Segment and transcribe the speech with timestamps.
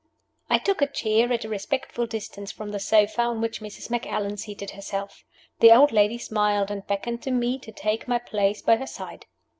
[0.49, 3.91] I TOOK a chair at a respectful distance from the sofa on which Mrs.
[3.91, 5.23] Macallan seated herself.
[5.59, 9.27] The old lady smiled, and beckoned to me to take my place by her side.